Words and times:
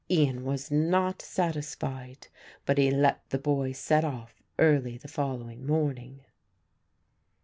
Ian 0.09 0.43
was 0.43 0.71
not 0.71 1.21
satisfied, 1.21 2.27
but 2.65 2.79
he 2.79 2.89
let 2.89 3.21
the 3.29 3.37
boy 3.37 3.71
set 3.71 4.03
off 4.03 4.41
early 4.57 4.97
the 4.97 5.07
following 5.07 5.63
morning. 5.63 6.21